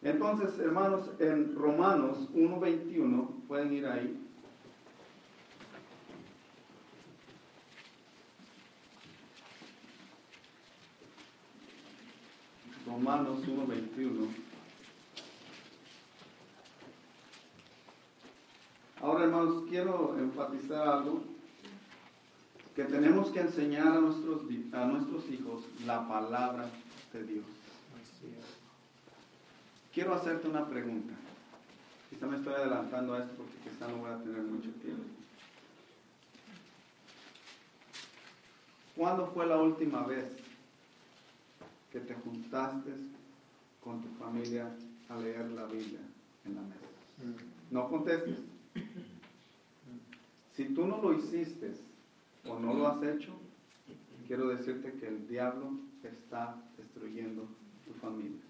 [0.02, 4.25] Entonces, hermanos, en Romanos 1.21, pueden ir ahí.
[12.96, 14.30] Romanos 1.21.
[19.02, 21.22] Ahora, hermanos, quiero enfatizar algo
[22.74, 26.70] que tenemos que enseñar a nuestros, a nuestros hijos la palabra
[27.12, 27.46] de Dios.
[29.94, 31.16] Quiero hacerte una pregunta.
[32.10, 35.04] Quizá me estoy adelantando a esto porque quizá no voy a tener mucho tiempo.
[38.96, 40.45] ¿Cuándo fue la última vez
[41.96, 42.92] que te juntaste
[43.82, 44.70] con tu familia
[45.08, 46.02] a leer la Biblia
[46.44, 46.90] en la mesa?
[47.24, 47.74] Mm.
[47.74, 48.38] No contestes.
[50.58, 51.74] Si tú no lo hiciste,
[52.46, 53.32] o no lo has hecho,
[54.28, 55.72] quiero decirte que el diablo
[56.04, 57.48] está destruyendo
[57.86, 58.42] tu familia.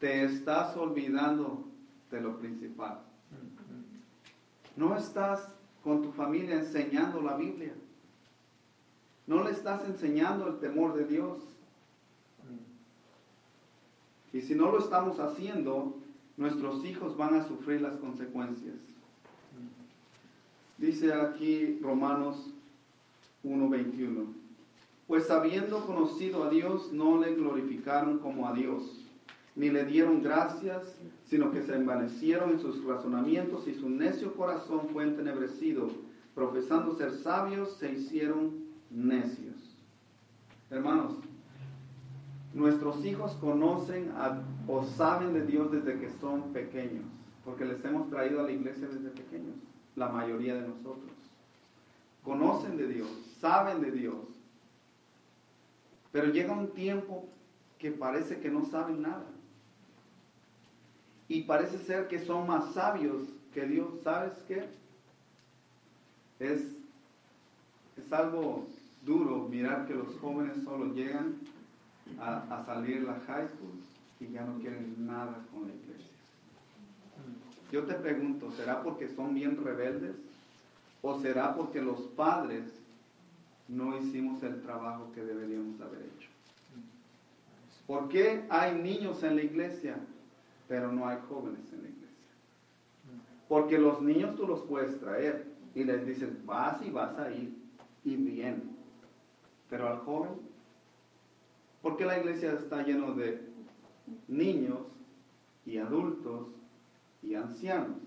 [0.00, 1.68] Te estás olvidando
[2.10, 3.00] de lo principal.
[4.76, 5.48] No estás
[5.84, 7.74] con tu familia enseñando la Biblia.
[9.28, 11.57] No le estás enseñando el temor de Dios.
[14.38, 15.96] Y si no lo estamos haciendo,
[16.36, 18.76] nuestros hijos van a sufrir las consecuencias.
[20.76, 22.48] Dice aquí Romanos
[23.42, 24.26] 1.21.
[25.08, 29.04] Pues habiendo conocido a Dios, no le glorificaron como a Dios,
[29.56, 30.84] ni le dieron gracias,
[31.28, 35.90] sino que se envanecieron en sus razonamientos y su necio corazón fue entenebrecido.
[36.36, 38.52] Profesando ser sabios, se hicieron
[38.88, 39.56] necios.
[40.70, 41.14] Hermanos,
[42.54, 44.12] nuestros hijos conocen
[44.66, 47.04] o saben de Dios desde que son pequeños,
[47.44, 49.56] porque les hemos traído a la iglesia desde pequeños,
[49.96, 51.10] la mayoría de nosotros.
[52.24, 53.08] Conocen de Dios,
[53.40, 54.16] saben de Dios.
[56.12, 57.26] Pero llega un tiempo
[57.78, 59.26] que parece que no saben nada.
[61.28, 63.88] Y parece ser que son más sabios que Dios.
[64.02, 64.68] ¿Sabes qué?
[66.38, 66.62] Es,
[67.96, 68.66] es algo
[69.04, 71.36] duro mirar que los jóvenes solo llegan
[72.18, 73.74] a, a salir la high school
[74.20, 76.12] y ya no quieren nada con la iglesia.
[77.70, 80.16] Yo te pregunto, ¿será porque son bien rebeldes?
[81.02, 82.64] ¿O será porque los padres
[83.68, 86.28] no hicimos el trabajo que deberíamos haber hecho.
[87.86, 89.96] ¿Por qué hay niños en la iglesia,
[90.66, 92.08] pero no hay jóvenes en la iglesia?
[93.48, 97.56] Porque los niños tú los puedes traer y les dices, vas y vas a ir,
[98.04, 98.76] y bien.
[99.70, 100.32] Pero al joven,
[101.82, 103.40] ¿por qué la iglesia está lleno de
[104.26, 104.80] niños
[105.64, 106.48] y adultos
[107.22, 107.98] y ancianos?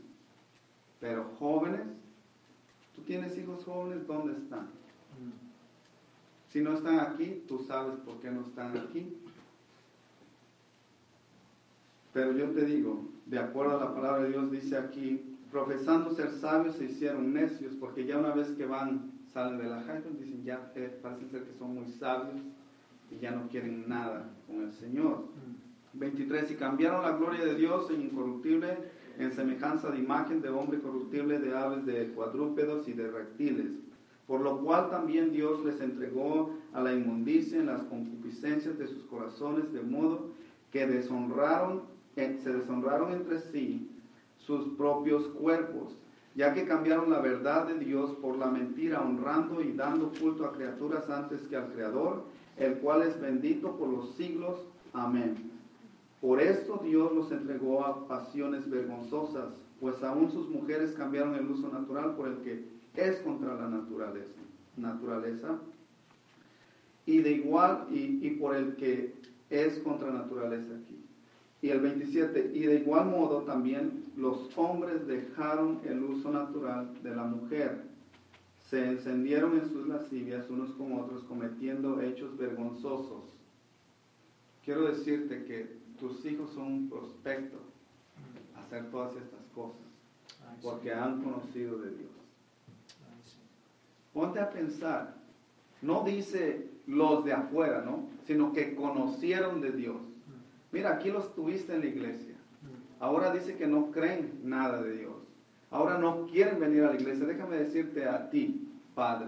[0.99, 1.87] Pero jóvenes,
[2.95, 4.05] ¿tú tienes hijos jóvenes?
[4.07, 4.69] ¿Dónde están?
[6.49, 9.17] Si no están aquí, tú sabes por qué no están aquí.
[12.13, 16.29] Pero yo te digo, de acuerdo a la palabra de Dios, dice aquí, profesando ser
[16.31, 20.43] sabios se hicieron necios, porque ya una vez que van, salen de la high dicen,
[20.43, 22.41] ya eh, parece ser que son muy sabios
[23.11, 25.25] y ya no quieren nada con el Señor.
[25.93, 28.77] 23, y cambiaron la gloria de Dios en incorruptible,
[29.19, 33.71] en semejanza de imagen de hombre corruptible, de aves, de cuadrúpedos y de reptiles
[34.31, 39.03] por lo cual también Dios les entregó a la inmundicia en las concupiscencias de sus
[39.03, 40.29] corazones, de modo
[40.71, 41.81] que deshonraron,
[42.15, 43.91] eh, se deshonraron entre sí
[44.37, 45.97] sus propios cuerpos,
[46.33, 50.53] ya que cambiaron la verdad de Dios por la mentira, honrando y dando culto a
[50.53, 52.23] criaturas antes que al Creador,
[52.61, 54.59] el cual es bendito por los siglos.
[54.93, 55.35] Amén.
[56.21, 61.69] Por esto Dios los entregó a pasiones vergonzosas, pues aún sus mujeres cambiaron el uso
[61.69, 62.63] natural por el que
[62.95, 64.41] es contra la naturaleza,
[64.77, 65.57] naturaleza
[67.07, 69.15] y de igual y, por el que
[69.49, 71.03] es contra naturaleza aquí.
[71.63, 77.15] Y el 27, y de igual modo también los hombres dejaron el uso natural de
[77.15, 77.90] la mujer,
[78.71, 83.25] se encendieron en sus lascivias unos con otros, cometiendo hechos vergonzosos.
[84.63, 87.57] quiero decirte que tus hijos son un prospecto
[88.55, 89.81] a hacer todas estas cosas,
[90.63, 92.11] porque han conocido de Dios.
[94.13, 95.15] Ponte a pensar,
[95.81, 98.07] no dice los de afuera, ¿no?
[98.25, 99.97] Sino que conocieron de Dios.
[100.71, 102.35] Mira, aquí los tuviste en la iglesia.
[102.35, 103.03] Mm.
[103.03, 105.10] Ahora dice que no creen nada de Dios.
[105.71, 107.25] Ahora no quieren venir a la iglesia.
[107.25, 109.27] Déjame decirte a ti, Padre.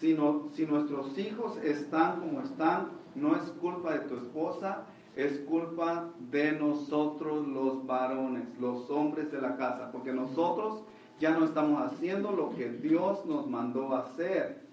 [0.00, 4.82] Si, no- si nuestros hijos están como están, no es culpa de tu esposa,
[5.14, 10.82] es culpa de nosotros los varones, los hombres de la casa, porque nosotros
[11.20, 14.64] ya no estamos haciendo lo que Dios nos mandó hacer.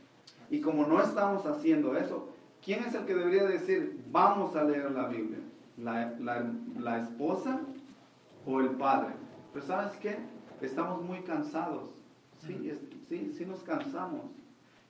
[0.50, 2.30] Y como no estamos haciendo eso,
[2.65, 5.38] ¿quién es el que debería decir, vamos a leer la Biblia?
[5.78, 7.60] ¿La, la- la esposa
[8.48, 9.13] o el padre?
[9.54, 10.18] Pero ¿sabes qué?
[10.62, 11.90] Estamos muy cansados.
[12.46, 14.26] Sí, es- sí, sí nos cansamos.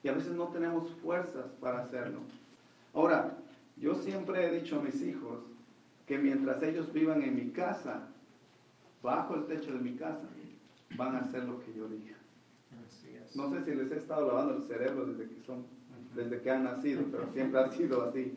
[0.02, 2.20] Y a veces no tenemos fuerzas para hacerlo.
[2.94, 3.36] Ahora,
[3.76, 5.40] yo siempre he dicho a mis hijos
[6.06, 8.08] que mientras ellos vivan en mi casa,
[9.02, 10.26] bajo el techo de mi casa,
[10.96, 12.16] van a hacer lo que yo diga.
[13.36, 15.64] No sé si les he estado lavando el cerebro desde que son,
[16.14, 18.34] desde que han nacido, pero siempre ha sido así.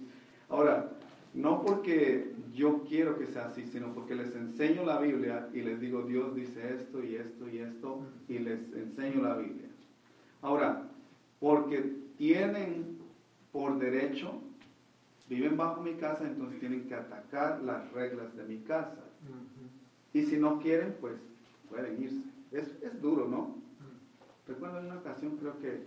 [0.50, 0.90] Ahora,
[1.36, 5.82] no porque yo quiero que sea así, sino porque les enseño la Biblia y les
[5.82, 9.68] digo, Dios dice esto y esto y esto, y les enseño la Biblia.
[10.42, 10.88] Ahora,
[11.40, 12.98] porque tienen
[13.52, 14.42] por derecho,
[15.30, 19.04] viven bajo mi casa, entonces tienen que atacar las reglas de mi casa.
[20.14, 21.16] Y si no quieren, pues
[21.70, 22.22] pueden irse.
[22.52, 23.58] Es, es duro, ¿no?
[24.48, 25.84] Recuerdo en una ocasión, creo que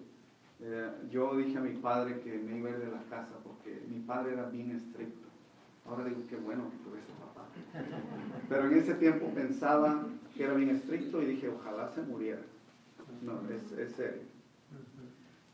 [0.61, 3.80] eh, yo dije a mi padre que me iba a ir de la casa porque
[3.88, 5.27] mi padre era bien estricto.
[5.88, 7.46] Ahora digo, qué bueno que tuve ese papá.
[8.48, 12.42] Pero en ese tiempo pensaba que era bien estricto y dije, ojalá se muriera.
[13.22, 14.22] No, es, serio.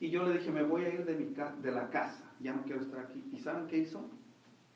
[0.01, 2.53] Y yo le dije, me voy a ir de, mi ca- de la casa, ya
[2.53, 3.25] no quiero estar aquí.
[3.33, 4.05] ¿Y saben qué hizo?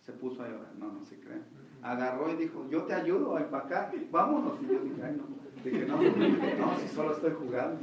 [0.01, 1.42] Se puso a llorar, no, no se creen.
[1.83, 4.55] Agarró y dijo, yo te ayudo a empacar, vámonos.
[4.62, 5.38] Y yo dije, ay, no.
[5.64, 7.79] Dije, no, no, si solo estoy jugando.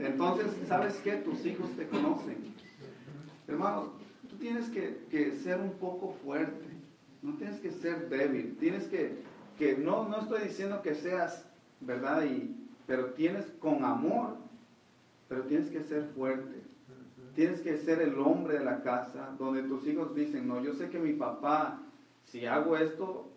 [0.00, 1.12] Entonces, ¿sabes qué?
[1.16, 2.36] Tus hijos te conocen.
[3.46, 3.84] Hermanos,
[4.38, 6.66] tienes que, que ser un poco fuerte,
[7.22, 9.18] no tienes que ser débil, tienes que,
[9.58, 11.44] que no, no estoy diciendo que seas,
[11.80, 12.24] ¿verdad?
[12.24, 12.54] Y,
[12.86, 14.36] pero tienes con amor,
[15.28, 16.62] pero tienes que ser fuerte.
[17.34, 20.88] Tienes que ser el hombre de la casa, donde tus hijos dicen, no, yo sé
[20.88, 21.82] que mi papá,
[22.24, 23.28] si hago esto,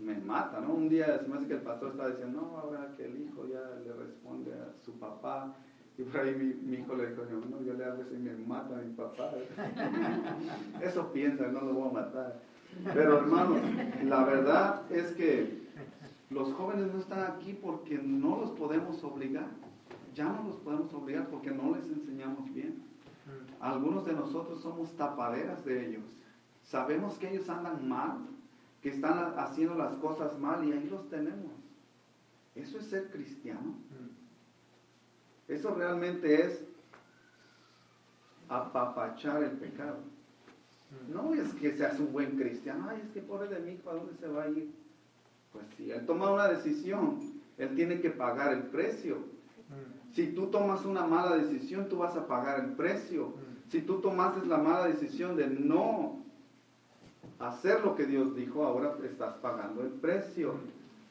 [0.00, 0.72] me mata, ¿no?
[0.72, 3.60] Un día se me que el pastor está diciendo, no, ahora que el hijo ya
[3.84, 5.54] le responde a su papá,
[5.98, 8.32] y por ahí mi, mi hijo le dijo, no, yo le hago eso y me
[8.46, 9.30] mata a mi papá.
[10.82, 12.40] Eso piensa, no lo voy a matar.
[12.92, 13.58] Pero hermanos,
[14.04, 15.66] la verdad es que
[16.30, 19.46] los jóvenes no están aquí porque no los podemos obligar.
[20.14, 22.82] Ya no los podemos obligar porque no les enseñamos bien.
[23.26, 23.62] Mm.
[23.62, 26.04] Algunos de nosotros somos tapaderas de ellos.
[26.62, 28.18] Sabemos que ellos andan mal,
[28.82, 31.52] que están ha- haciendo las cosas mal y ahí los tenemos.
[32.54, 33.74] ¿Eso es ser cristiano?
[35.48, 36.64] Eso realmente es
[38.48, 39.98] apapachar el pecado.
[40.90, 41.14] Mm.
[41.14, 44.14] No es que seas un buen cristiano, ay, es que pobre de mí, ¿para dónde
[44.14, 44.70] se va a ir?
[45.52, 47.18] Pues si él toma una decisión,
[47.58, 49.16] él tiene que pagar el precio.
[49.16, 50.14] Mm.
[50.14, 53.28] Si tú tomas una mala decisión, tú vas a pagar el precio.
[53.28, 53.70] Mm.
[53.70, 56.24] Si tú tomaste la mala decisión de no
[57.38, 60.54] hacer lo que Dios dijo, ahora estás pagando el precio,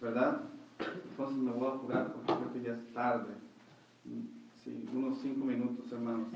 [0.02, 0.42] ¿verdad?
[0.80, 3.45] Entonces me voy a jugar porque creo que ya es tarde.
[4.64, 6.28] Sí, unos cinco minutos, hermanos.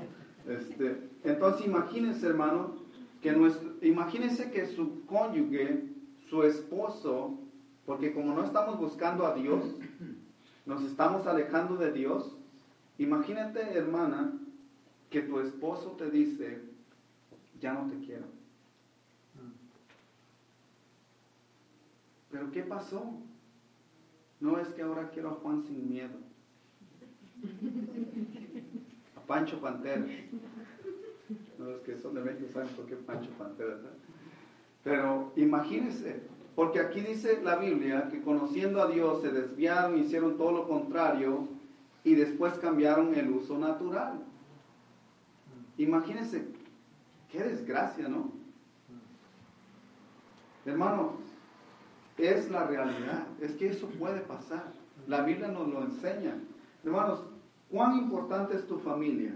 [0.46, 2.76] Este, entonces imagínense, hermano,
[3.20, 5.84] que nuestro, imagínense que su cónyuge,
[6.28, 7.38] su esposo,
[7.86, 9.64] porque como no estamos buscando a Dios,
[10.66, 12.36] nos estamos alejando de Dios,
[12.98, 14.38] imagínate, hermana,
[15.10, 16.62] que tu esposo te dice,
[17.60, 18.26] ya no te quiero.
[22.30, 23.12] ¿Pero qué pasó?
[24.38, 26.29] No es que ahora quiero a Juan sin miedo.
[29.16, 30.04] A Pancho Pantera.
[31.58, 33.74] No, los que son de México saben por qué Pancho Pantera.
[33.76, 33.92] ¿verdad?
[34.82, 36.22] Pero imagínense,
[36.54, 41.48] porque aquí dice la Biblia que conociendo a Dios se desviaron, hicieron todo lo contrario
[42.04, 44.24] y después cambiaron el uso natural.
[45.76, 46.46] Imagínense,
[47.30, 48.32] qué desgracia, ¿no?
[50.64, 51.14] Hermano,
[52.18, 54.72] es la realidad, es que eso puede pasar.
[55.06, 56.34] La Biblia nos lo enseña.
[56.84, 57.20] Hermanos,
[57.70, 59.34] ¿cuán importante es tu familia?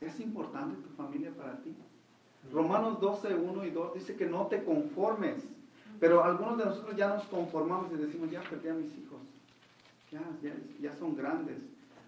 [0.00, 1.74] ¿Es importante tu familia para ti?
[2.52, 5.44] Romanos 12, 1 y 2 dice que no te conformes.
[6.00, 9.20] Pero algunos de nosotros ya nos conformamos y decimos, ya perdí a mis hijos.
[10.10, 11.56] Ya, ya, ya son grandes.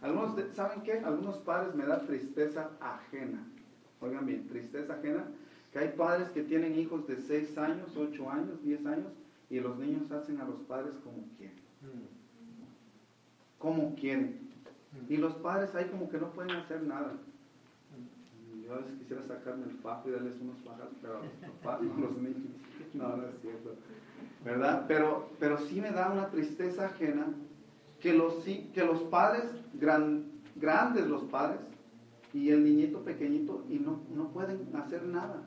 [0.02, 0.98] Algunos, de- ¿saben qué?
[0.98, 3.42] Algunos padres me da tristeza ajena.
[4.00, 5.24] Oigan bien, tristeza ajena.
[5.72, 9.12] Que Que hay padres que tienen hijos de 6 años, 8 años, 10 años,
[9.48, 11.56] y los niños hacen a los padres como quieren.
[11.82, 13.58] Mm.
[13.58, 14.45] Como quieren.
[15.08, 17.12] Y los padres ahí como que no pueden hacer nada.
[18.64, 21.32] Yo a veces quisiera sacarme el fajo y darles unos fajas, pero a los
[21.62, 22.36] papás, no a los niños.
[22.94, 23.74] No, no es cierto.
[24.44, 24.84] ¿Verdad?
[24.88, 27.26] Pero, pero sí me da una tristeza ajena
[28.00, 30.24] que los, que los padres, gran-
[30.56, 31.60] grandes los padres,
[32.32, 35.42] y el niñito pequeñito, y no, no pueden hacer nada.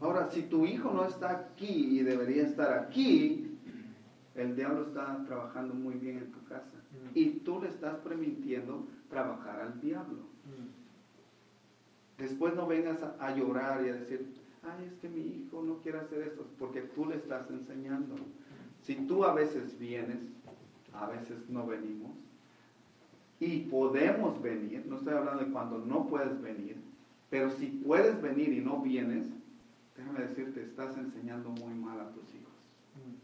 [0.00, 3.56] Ahora, si tu hijo no está aquí y debería estar aquí,
[4.34, 6.66] el diablo está trabajando muy bien en tu casa.
[7.04, 7.08] Mm.
[7.14, 10.22] Y tú le estás permitiendo trabajar al diablo.
[10.44, 12.18] Mm.
[12.18, 15.78] Después no vengas a, a llorar y a decir, ay, es que mi hijo no
[15.78, 18.16] quiere hacer esto, porque tú le estás enseñando.
[18.82, 20.18] Si tú a veces vienes,
[20.92, 22.12] a veces no venimos,
[23.40, 26.76] y podemos venir, no estoy hablando de cuando no puedes venir,
[27.30, 29.26] pero si puedes venir y no vienes,
[29.96, 32.52] déjame decirte, estás enseñando muy mal a tus hijos.
[32.94, 33.23] Mm.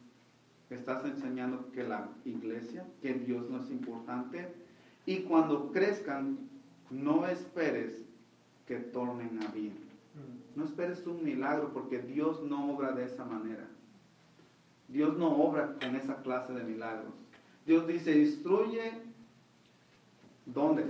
[0.70, 4.54] Estás enseñando que la iglesia, que Dios no es importante.
[5.04, 6.38] Y cuando crezcan,
[6.90, 8.04] no esperes
[8.66, 9.74] que tornen a bien.
[10.14, 10.58] Mm.
[10.58, 13.66] No esperes un milagro porque Dios no obra de esa manera.
[14.88, 17.12] Dios no obra con esa clase de milagros.
[17.66, 18.92] Dios dice, instruye,
[20.46, 20.84] ¿dónde?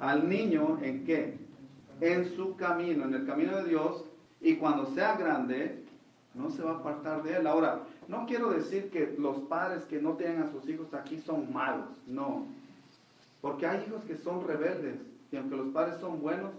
[0.00, 1.38] Al niño en qué?
[2.00, 4.04] En su camino, en el camino de Dios.
[4.40, 5.84] Y cuando sea grande,
[6.34, 7.46] no se va a apartar de él.
[7.46, 11.52] Ahora, no quiero decir que los padres que no tienen a sus hijos aquí son
[11.52, 12.46] malos, no.
[13.40, 14.96] Porque hay hijos que son rebeldes.
[15.32, 16.52] Y aunque los padres son buenos,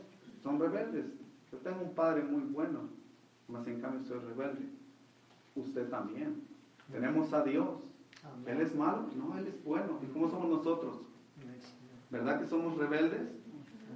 [0.43, 1.05] son rebeldes.
[1.51, 2.81] Yo tengo un padre muy bueno,
[3.47, 4.65] mas en cambio soy rebelde.
[5.55, 6.43] Usted también.
[6.91, 7.69] Tenemos a Dios.
[8.45, 9.05] ¿Él es malo?
[9.15, 9.99] No, Él es bueno.
[10.03, 10.97] ¿Y cómo somos nosotros?
[12.09, 13.21] ¿Verdad que somos rebeldes?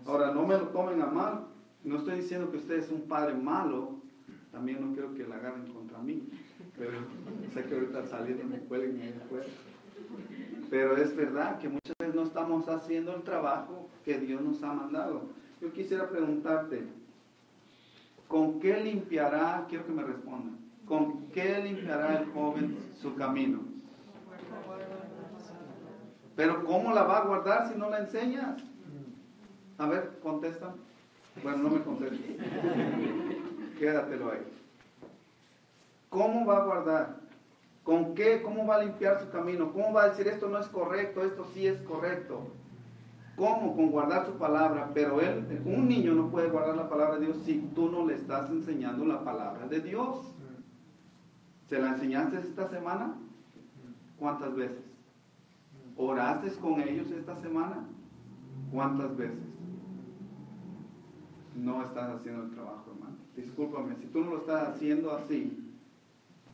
[0.05, 1.47] Ahora, no me lo tomen a mal.
[1.83, 3.95] No estoy diciendo que usted es un padre malo.
[4.51, 6.27] También no quiero que la agarren contra mí.
[6.77, 6.91] Pero
[7.53, 9.45] sé que ahorita saliendo me cuelguen ahí afuera.
[10.69, 14.73] Pero es verdad que muchas veces no estamos haciendo el trabajo que Dios nos ha
[14.73, 15.23] mandado.
[15.59, 16.83] Yo quisiera preguntarte,
[18.27, 23.59] ¿con qué limpiará, quiero que me respondan, ¿con qué limpiará el joven su camino?
[26.35, 28.63] Pero ¿cómo la va a guardar si no la enseñas?
[29.77, 30.73] A ver, contesta.
[31.43, 32.19] Bueno, no me contestes.
[33.79, 34.60] Quédatelo ahí.
[36.11, 37.15] ¿Cómo va a guardar?
[37.85, 38.41] ¿Con qué?
[38.41, 39.71] ¿Cómo va a limpiar su camino?
[39.71, 42.47] ¿Cómo va a decir esto no es correcto, esto sí es correcto?
[43.37, 43.73] ¿Cómo?
[43.77, 44.91] Con guardar su palabra.
[44.93, 48.15] Pero él, un niño no puede guardar la palabra de Dios si tú no le
[48.15, 50.19] estás enseñando la palabra de Dios.
[51.69, 53.15] ¿Se la enseñaste esta semana?
[54.19, 54.83] ¿Cuántas veces?
[55.95, 57.85] ¿Oraste con ellos esta semana?
[58.69, 59.39] ¿Cuántas veces?
[61.55, 63.15] No estás haciendo el trabajo, hermano.
[63.37, 65.70] Discúlpame, si tú no lo estás haciendo así,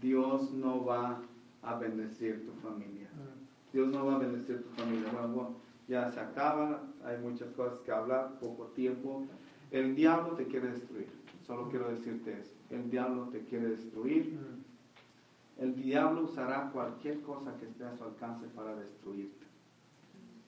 [0.08, 1.22] Dios no va
[1.62, 3.10] a bendecir tu familia.
[3.14, 3.74] Mm.
[3.74, 5.10] Dios no va a bendecir tu familia.
[5.12, 5.56] Bueno, bueno,
[5.88, 9.26] ya se acaba, hay muchas cosas que hablar, poco tiempo.
[9.72, 11.08] El diablo te quiere destruir.
[11.46, 12.54] Solo quiero decirte eso.
[12.70, 14.34] El diablo te quiere destruir.
[14.34, 15.62] Mm.
[15.64, 19.46] El diablo usará cualquier cosa que esté a su alcance para destruirte.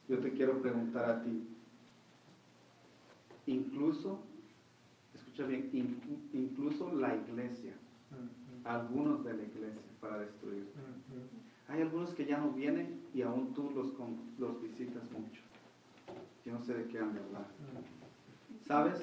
[0.07, 1.47] Yo te quiero preguntar a ti,
[3.47, 4.20] incluso,
[5.14, 7.74] escucha bien, in- incluso la iglesia,
[8.12, 8.38] Mm.
[8.64, 10.72] Algunos de la iglesia para destruirte.
[11.68, 13.93] Hay algunos que ya no vienen y aún tú los,
[14.39, 15.41] los visitas mucho.
[16.45, 17.45] Yo no sé de qué han de hablar.
[18.68, 19.01] ¿Sabes?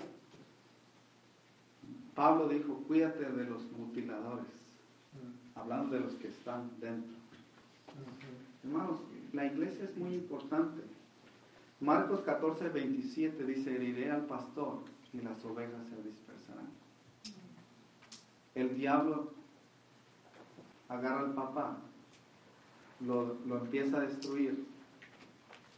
[2.15, 4.47] Pablo dijo, cuídate de los mutiladores,
[5.55, 7.15] hablando de los que están dentro.
[8.65, 9.01] Hermanos,
[9.33, 10.83] la iglesia es muy importante.
[11.81, 14.79] Marcos 14, 27 dice, heriré al pastor
[15.13, 16.69] y las ovejas se dispersarán.
[18.55, 19.31] El diablo
[20.89, 21.76] agarra al papá,
[23.01, 24.66] lo, lo empieza a destruir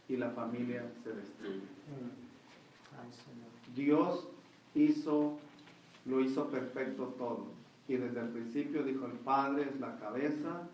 [0.07, 1.61] y la familia se destruye.
[3.75, 4.27] Dios
[4.75, 5.37] hizo,
[6.05, 7.47] lo hizo perfecto todo.
[7.87, 10.67] Y desde el principio dijo, el padre es la cabeza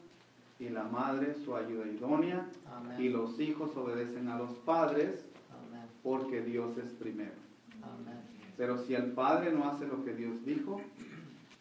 [0.59, 2.47] y la madre su ayuda idónea.
[2.73, 3.01] Amén.
[3.01, 5.87] Y los hijos obedecen a los padres Amén.
[6.03, 7.33] porque Dios es primero.
[7.81, 8.19] Amén.
[8.57, 10.81] Pero si el padre no hace lo que Dios dijo,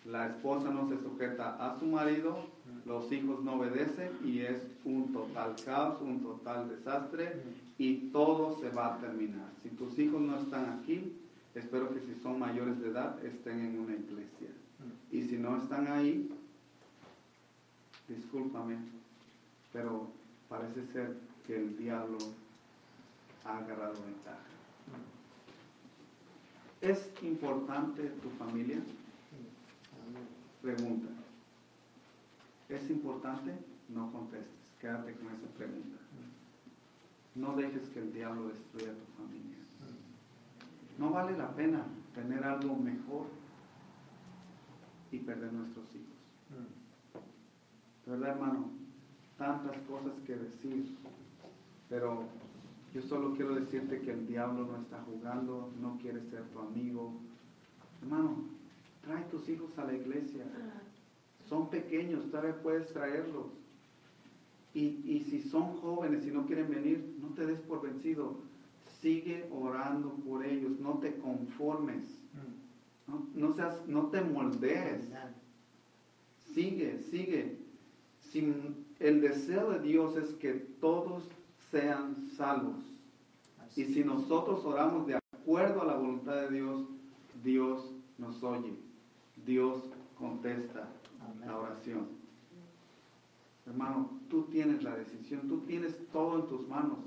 [0.05, 2.47] la esposa no se sujeta a su marido,
[2.87, 7.43] los hijos no obedecen y es un total caos, un total desastre
[7.79, 9.49] y todo se va a terminar.
[9.63, 11.13] Si tus hijos no están aquí,
[11.55, 14.49] espero que si son mayores de edad estén en una iglesia.
[15.11, 16.31] Y si no están ahí,
[18.09, 18.77] discúlpame,
[19.73, 20.09] pero
[20.49, 21.17] parece ser
[21.47, 22.19] que el diablo
[23.45, 24.41] ha agarrado ventaja.
[26.81, 28.79] ¿Es importante tu familia?
[30.61, 31.24] Pregunta.
[32.69, 33.53] ¿Es importante?
[33.89, 34.73] No contestes.
[34.81, 35.99] Quédate con esa pregunta.
[37.35, 39.57] No dejes que el diablo destruya tu familia.
[40.99, 41.85] No vale la pena
[42.15, 43.27] tener algo mejor
[45.11, 46.15] y perder nuestros hijos.
[48.07, 48.71] ¿Verdad, hermano?
[49.37, 50.97] Tantas cosas que decir,
[51.89, 52.25] pero
[52.95, 57.13] yo solo quiero decirte que el diablo no está jugando, no quiere ser tu amigo.
[58.03, 58.37] Hermano,
[59.03, 60.45] trae tus hijos a la iglesia.
[61.49, 63.47] Son pequeños, todavía puedes traerlos.
[64.75, 68.37] Y, y si son jóvenes y no quieren venir, no te des por vencido.
[69.01, 72.05] Sigue orando por ellos, no te conformes.
[73.07, 75.05] No, no seas, no te moldees.
[76.55, 77.59] Sigue, sigue.
[78.31, 81.25] Sin, el deseo de Dios es que todos
[81.71, 82.77] sean salvos.
[83.61, 86.87] Así Y si nosotros oramos de acuerdo a la voluntad de Dios,
[87.45, 88.73] Dios nos oye.
[89.45, 89.83] Dios
[90.19, 90.89] contesta.
[91.41, 92.09] La oración.
[93.67, 96.99] Hermano, tú tienes la decisión, tú tienes todo en tus manos.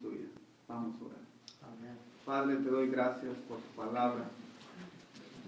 [0.00, 0.28] Tuya.
[0.68, 1.18] Vamos a orar.
[1.62, 1.96] Amén.
[2.24, 4.30] Padre, te doy gracias por tu palabra.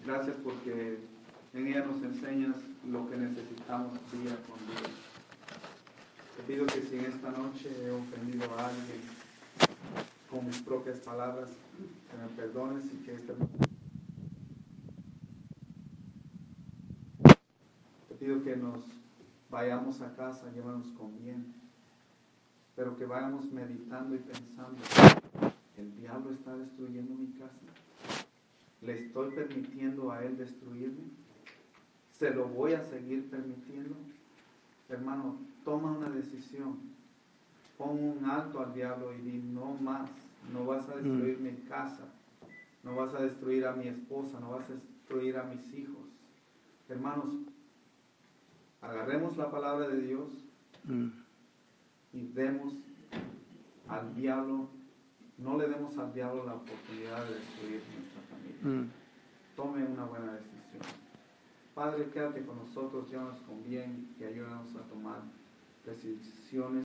[0.04, 0.98] Gracias porque
[1.54, 2.56] en ella nos enseñas
[2.88, 4.92] lo que necesitamos día con día.
[6.36, 9.00] Te pido que si en esta noche he ofendido a alguien
[10.30, 11.48] con mis propias palabras,
[12.10, 13.32] que me perdones y que este...
[18.08, 18.84] Te pido que nos
[19.50, 21.54] vayamos a casa, llévanos con bien,
[22.74, 24.78] pero que vayamos meditando y pensando.
[25.76, 27.66] El diablo está destruyendo mi casa.
[28.80, 31.04] ¿Le estoy permitiendo a él destruirme?
[32.12, 33.94] ¿Se lo voy a seguir permitiendo?
[34.88, 36.78] Hermano, toma una decisión.
[37.76, 40.08] Pon un alto al diablo y di no más.
[40.50, 42.04] No vas a destruir mi casa.
[42.82, 44.40] No vas a destruir a mi esposa.
[44.40, 46.06] No vas a destruir a mis hijos.
[46.88, 47.34] Hermanos,
[48.88, 50.28] agarremos la palabra de Dios
[52.12, 52.74] y demos
[53.88, 54.68] al diablo,
[55.38, 58.92] no le demos al diablo la oportunidad de destruir nuestra familia.
[59.54, 60.82] Tome una buena decisión.
[61.74, 65.20] Padre, quédate con nosotros, llévanos con bien y ayúdanos a tomar
[65.84, 66.26] decisiones